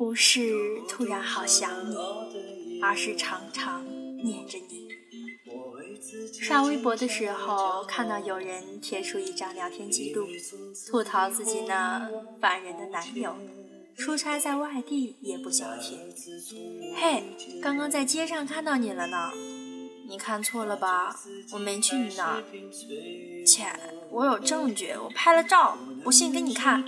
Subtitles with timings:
[0.00, 3.84] 不是突然好想你，而是常常
[4.24, 4.88] 念着你。
[6.40, 10.26] 刷微博的时候，看到有人贴出一张聊天记录，
[10.90, 12.08] 吐槽自己那
[12.40, 13.36] 烦人的男友，
[13.94, 15.98] 出差在外地也不消停。
[16.96, 17.22] 嘿，
[17.60, 19.30] 刚刚在街上看到你了呢，
[20.10, 21.14] 你看错了吧？
[21.52, 22.42] 我没去你那儿。
[23.46, 23.64] 切，
[24.10, 26.84] 我有证据，我拍了照，不信给你看。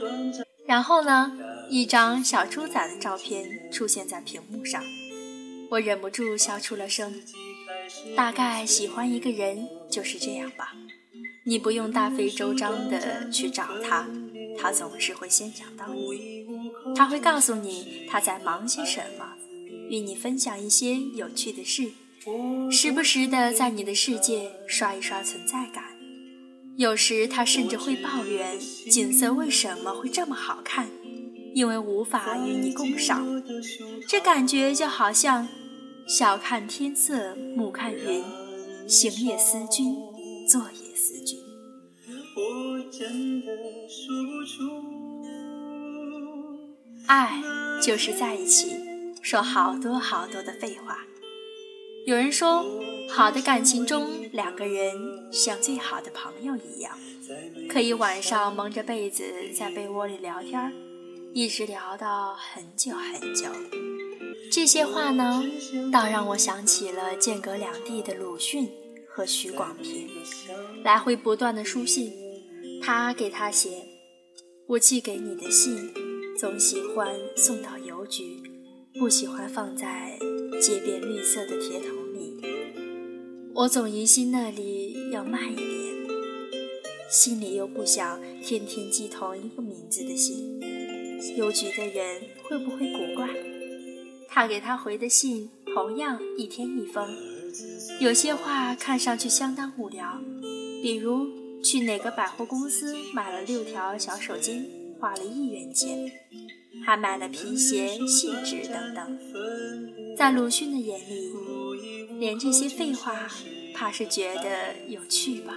[0.67, 1.31] 然后呢，
[1.71, 4.82] 一张小猪仔的照片出现在屏幕上，
[5.71, 7.22] 我忍不住笑出了声。
[8.17, 10.75] 大概喜欢一个人就是这样吧，
[11.46, 14.09] 你不用大费周章的去找他，
[14.59, 16.45] 他总是会先想到你。
[16.96, 19.34] 他会告诉你他在忙些什么，
[19.90, 21.93] 与你分享一些有趣的事，
[22.71, 25.85] 时不时的在你的世界刷一刷存在感。
[26.76, 28.58] 有时他甚至会抱怨
[28.90, 30.89] 景色为什么会这么好看，
[31.54, 33.43] 因为无法与你共赏。
[34.09, 35.48] 这感觉就好像。
[36.05, 38.25] 晓看天色，暮看云，
[38.89, 39.97] 行也思君，
[40.48, 41.39] 坐也思君。
[47.06, 47.41] 爱
[47.81, 48.73] 就是在一起，
[49.23, 50.98] 说好多好多的废话。
[52.05, 52.64] 有人说，
[53.08, 54.92] 好的感情中，两个人
[55.31, 56.98] 像最好的朋友一样，
[57.69, 59.22] 可以晚上蒙着被子
[59.55, 60.72] 在被窝里聊天，
[61.33, 63.47] 一直聊到很久很久。
[64.50, 65.44] 这些话呢，
[65.92, 68.69] 倒让我想起了间隔两地的鲁迅
[69.09, 70.09] 和许广平，
[70.83, 72.12] 来回不断的书信。
[72.83, 73.70] 他给他写
[74.66, 75.94] ：“我寄给你的信，
[76.37, 78.42] 总喜欢送到邮局，
[78.98, 80.19] 不喜欢放在
[80.63, 82.37] 街边绿色的铁桶里。
[83.53, 85.67] 我总疑心那里要慢一点，
[87.11, 90.61] 心里又不想天天寄同一个名字的信，
[91.37, 93.29] 邮局的人会不会古怪？”
[94.31, 97.12] 他给他回的信同样一天一封，
[98.01, 100.21] 有些话看上去相当无聊，
[100.81, 101.27] 比如
[101.61, 104.62] 去哪个百货公司买了六条小手巾，
[105.01, 106.09] 花了一元钱，
[106.87, 109.19] 还买了皮鞋、信纸等等。
[110.22, 111.33] 在鲁迅的眼里，
[112.21, 113.28] 连这些废话，
[113.75, 115.53] 怕是觉得有趣吧。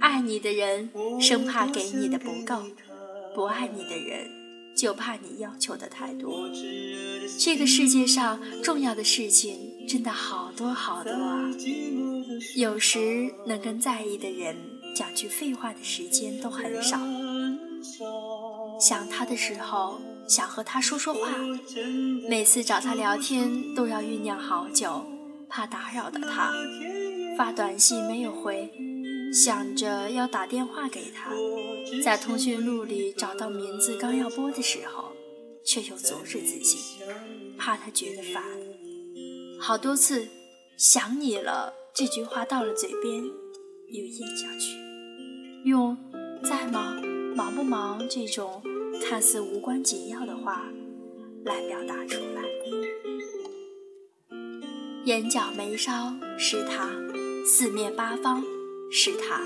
[0.00, 0.90] 爱你的人
[1.20, 2.64] 生怕给你的不够，
[3.36, 4.28] 不爱你的人。
[4.76, 6.50] 就怕你要求的太多。
[7.38, 11.48] 这个世界上重要的事情真的好多好多啊！
[12.56, 14.56] 有时能跟在意的人
[14.96, 16.98] 讲句废话的时间都很少。
[18.78, 21.30] 想他的时候，想和他说说话，
[22.28, 25.04] 每次找他聊天都要酝酿好久，
[25.48, 26.52] 怕打扰到他。
[27.36, 28.72] 发短信没有回，
[29.32, 31.30] 想着要打电话给他。
[32.02, 35.12] 在通讯录里找到名字，刚要拨的时候，
[35.64, 36.78] 却又阻止自己，
[37.56, 38.42] 怕他觉得烦。
[39.60, 40.28] 好多次
[40.76, 44.76] “想你了”这句话到了嘴边，又咽下去，
[45.64, 46.17] 用“在吗？
[47.48, 48.62] 忙不忙？”这种
[49.02, 50.70] 看似无关紧要的话
[51.44, 52.42] 来表达出来。
[55.04, 56.90] 眼角眉梢是他，
[57.46, 58.44] 四面八方
[58.92, 59.40] 是他，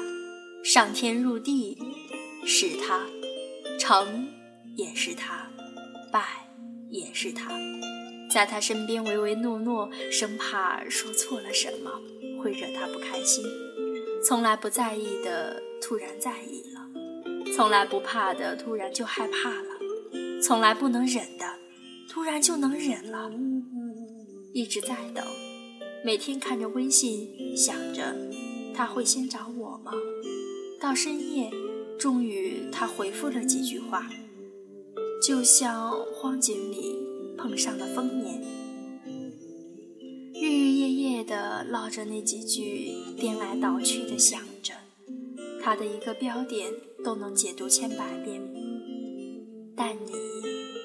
[0.64, 1.78] 上天入地。
[2.44, 3.06] 是他，
[3.78, 4.26] 成
[4.74, 5.48] 也是他，
[6.10, 6.24] 败
[6.90, 7.52] 也是他，
[8.28, 11.92] 在他身边唯唯诺诺，生怕说错了什么
[12.42, 13.44] 会惹他不开心。
[14.24, 16.64] 从来不在意的，突然在意；
[17.54, 21.44] 从来不怕的，突然就害怕了；从来不能忍的，
[22.08, 23.30] 突然就能忍了。
[24.54, 25.24] 一直在等，
[26.04, 28.16] 每天看着微信，想着
[28.74, 29.92] 他会先找我吗？
[30.80, 31.50] 到深夜。
[31.98, 34.10] 终于，他回复了几句话，
[35.22, 36.98] 就像荒井里
[37.38, 38.42] 碰上了丰年，
[40.34, 44.74] 日日夜夜的唠着那几句，颠来倒去的想着，
[45.62, 46.72] 他的一个标点
[47.04, 48.40] 都能解读千百遍。
[49.76, 50.12] 但你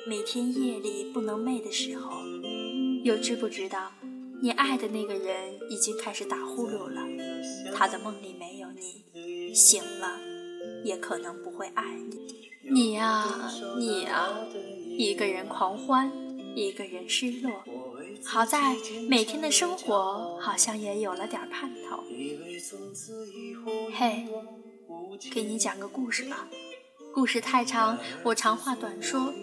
[0.07, 2.21] 每天夜里不能寐的时候，
[3.03, 3.91] 又知不知道，
[4.41, 7.01] 你爱的那个人已经开始打呼噜了，
[7.73, 10.19] 他的梦里没有你，醒了。
[10.83, 13.25] 也可能不会爱你，你呀，
[13.77, 14.29] 你呀，
[14.97, 16.11] 一个人狂欢，
[16.55, 17.51] 一个人失落。
[18.23, 18.75] 好在
[19.09, 22.03] 每天的生活好像也有了点盼头。
[23.93, 24.25] 嘿，
[25.31, 26.47] 给你讲个故事吧，
[27.13, 29.33] 故事太长，我长话短说，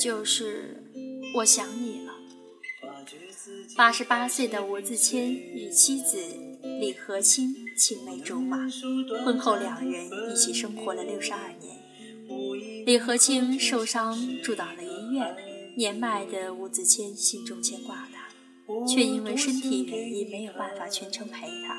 [0.00, 0.82] 就是
[1.34, 2.14] 我想你了。
[3.76, 6.18] 八十八岁的吴自谦与妻子
[6.80, 8.68] 李和清青梅竹马，
[9.24, 11.76] 婚后两人一起生活了六十二年。
[12.84, 15.36] 李和清受伤住到了医院，
[15.76, 21.78] 年迈的吴子谦心中牵挂他，却因为身体原因没有办法全程陪他。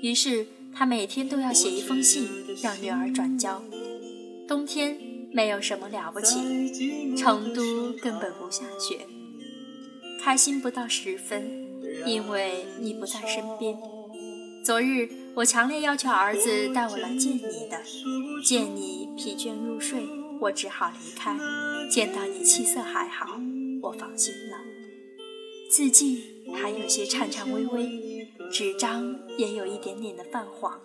[0.00, 2.28] 于是他每天都要写一封信
[2.62, 3.62] 让女儿转交。
[4.48, 4.96] 冬天
[5.32, 9.06] 没有什么了不起，成都根本不下雪，
[10.22, 11.66] 开心不到十分，
[12.04, 13.76] 因为你不在身边。
[14.64, 17.80] 昨日我强烈要求儿子带我来见你的，
[18.44, 20.02] 见你疲倦入睡，
[20.40, 21.36] 我只好离开。
[21.90, 23.38] 见到你气色还好，
[23.82, 24.56] 我放心了。
[25.70, 26.22] 字迹
[26.54, 28.11] 还有些颤颤巍巍，
[28.52, 30.78] 纸张也有一点点的泛黄，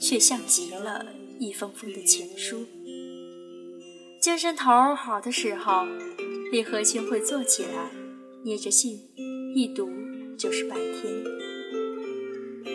[0.00, 1.04] 却像极了
[1.40, 2.64] 一封封的情书。
[4.20, 5.84] 精神头好的时候，
[6.52, 7.90] 李和清会坐起来，
[8.44, 9.00] 捏着信，
[9.52, 9.90] 一读
[10.38, 11.12] 就是半天。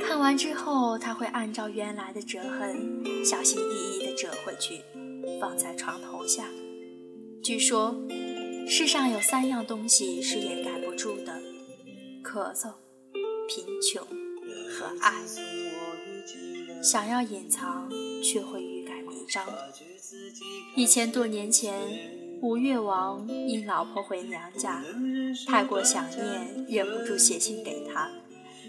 [0.05, 4.81] 看完之后，他会按照原来的折痕，小心翼翼地折回去，
[5.39, 6.49] 放在床头下。
[7.41, 7.95] 据说，
[8.67, 11.41] 世上有三样东西是掩盖不住的：
[12.21, 12.73] 咳嗽、
[13.47, 14.01] 贫穷
[14.69, 15.13] 和爱。
[16.83, 17.89] 想要隐藏，
[18.21, 19.43] 却会欲盖弥彰。
[20.75, 21.73] 一千多年前，
[22.41, 24.83] 吴越王因老婆回娘家，
[25.47, 28.09] 太过想念，忍不住写信给她。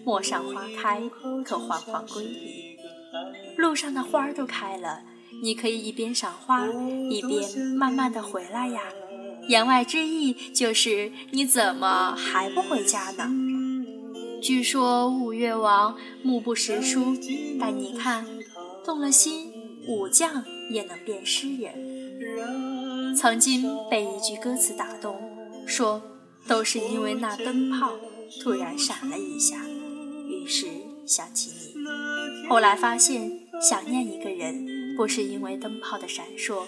[0.04, 1.02] 陌上花开，
[1.44, 2.78] 可缓缓归矣。
[3.56, 5.02] 路上的花儿都开了。
[5.42, 6.66] 你可以一边赏花，
[7.10, 8.82] 一边慢慢的回来呀。
[9.46, 13.28] 言外之意就是，你怎么还不回家呢？
[14.42, 17.16] 据说五岳王目不识书，
[17.60, 18.26] 但你看，
[18.84, 19.52] 动了心，
[19.86, 23.14] 武将也能变诗人。
[23.16, 25.16] 曾经被一句歌词打动，
[25.66, 26.00] 说
[26.46, 27.92] 都是因为那灯泡
[28.42, 29.66] 突然闪了一下，
[30.28, 30.66] 于是
[31.06, 32.48] 想起你。
[32.48, 34.78] 后来发现，想念一个人。
[34.96, 36.64] 不是因为灯泡的闪烁，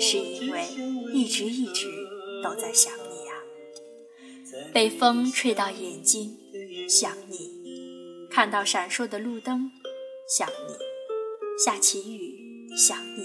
[0.00, 0.64] 是因为
[1.12, 1.86] 一直一直
[2.42, 3.36] 都在想你啊。
[4.72, 6.34] 被风吹到眼睛，
[6.88, 9.70] 想你；看到闪烁的路灯，
[10.28, 10.74] 想你；
[11.58, 13.24] 下起雨，想你。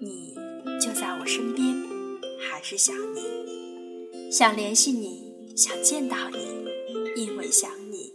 [0.00, 0.34] 你
[0.80, 1.76] 就在我身边，
[2.40, 4.30] 还是想你。
[4.30, 6.38] 想联系你，想见到你，
[7.16, 8.12] 因为想你。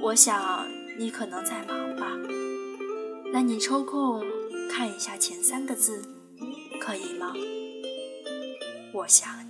[0.00, 0.68] 我想
[0.98, 2.16] 你可能在忙吧，
[3.32, 4.24] 那你抽空。
[4.70, 6.00] 看一下前三个字，
[6.80, 7.34] 可以吗？
[8.94, 9.28] 我想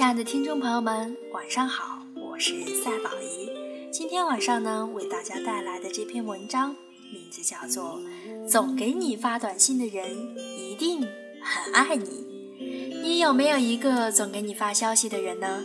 [0.00, 3.50] 亲爱的听众朋友们，晚上好，我是赛宝仪。
[3.92, 6.74] 今天晚上呢，为大家带来的这篇文章，
[7.12, 8.00] 名字叫做
[8.48, 11.02] 《总给你发短信的人一定
[11.42, 12.06] 很爱你》。
[13.02, 15.62] 你有没有一个总给你发消息的人呢？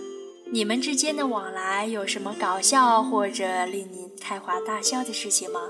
[0.52, 5.62] 你们之间的往来有什么搞笑或者令你开怀大笑的事情吗？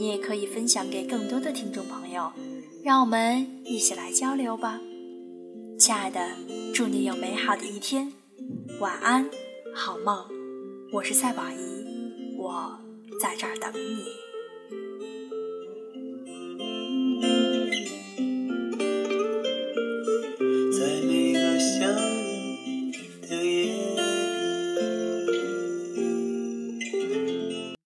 [0.00, 2.32] 你也可以分享给更多的听众朋友，
[2.82, 4.80] 让我们一起来交流吧。
[5.80, 6.20] 亲爱的，
[6.74, 8.12] 祝你有美好的一天，
[8.80, 9.30] 晚安，
[9.74, 10.26] 好梦。
[10.92, 12.78] 我是赛宝仪，我
[13.18, 14.04] 在这儿等你。